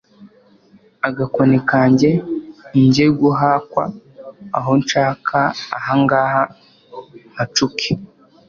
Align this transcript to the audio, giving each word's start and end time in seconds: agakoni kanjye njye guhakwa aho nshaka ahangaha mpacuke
agakoni 1.07 1.57
kanjye 1.69 2.09
njye 2.83 3.05
guhakwa 3.19 3.83
aho 4.57 4.71
nshaka 4.81 5.37
ahangaha 5.77 6.41
mpacuke 7.31 7.91